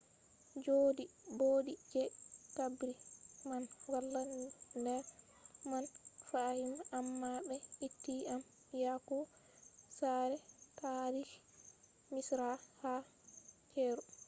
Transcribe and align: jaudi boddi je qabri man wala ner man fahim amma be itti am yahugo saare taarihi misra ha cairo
jaudi 0.63 1.03
boddi 1.37 1.73
je 1.91 2.03
qabri 2.57 2.93
man 3.49 3.63
wala 3.91 4.21
ner 4.83 5.03
man 5.69 5.85
fahim 6.29 6.71
amma 6.97 7.31
be 7.47 7.57
itti 7.87 8.15
am 8.33 8.41
yahugo 8.83 9.17
saare 9.97 10.37
taarihi 10.79 11.37
misra 12.11 12.49
ha 12.81 12.93
cairo 13.71 14.03